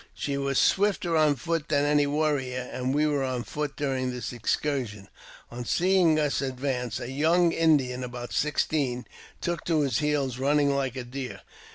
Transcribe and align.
She 0.15 0.35
wag 0.35 0.55
swifter 0.55 1.15
on 1.15 1.35
foot 1.35 1.69
than 1.69 1.85
any 1.85 2.07
warrior, 2.07 2.67
and 2.73 2.91
we 2.91 3.05
were 3.05 3.23
on 3.23 3.43
foot 3.43 3.75
during 3.75 4.09
this 4.09 4.33
excursion. 4.33 5.09
On 5.51 5.63
seeing 5.63 6.17
us 6.19 6.41
advance, 6.41 6.99
a 6.99 7.11
young 7.11 7.51
Indian 7.51 8.03
about 8.03 8.33
sixteen, 8.33 9.05
took 9.41 9.63
to 9.65 9.81
his 9.81 9.99
heels, 9.99 10.39
running 10.39 10.75
like 10.75 10.95
a 10.95 11.03
deer. 11.03 11.41